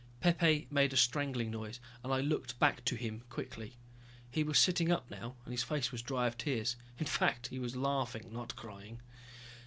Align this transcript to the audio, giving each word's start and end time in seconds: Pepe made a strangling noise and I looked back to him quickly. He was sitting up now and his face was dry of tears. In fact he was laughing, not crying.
Pepe 0.19 0.65
made 0.71 0.93
a 0.93 0.97
strangling 0.97 1.51
noise 1.51 1.79
and 2.03 2.11
I 2.11 2.21
looked 2.21 2.57
back 2.57 2.83
to 2.85 2.95
him 2.95 3.21
quickly. 3.29 3.77
He 4.31 4.41
was 4.41 4.57
sitting 4.57 4.91
up 4.91 5.11
now 5.11 5.35
and 5.45 5.51
his 5.53 5.61
face 5.61 5.91
was 5.91 6.01
dry 6.01 6.25
of 6.25 6.39
tears. 6.39 6.75
In 6.97 7.05
fact 7.05 7.45
he 7.49 7.59
was 7.59 7.75
laughing, 7.75 8.33
not 8.33 8.55
crying. 8.55 9.03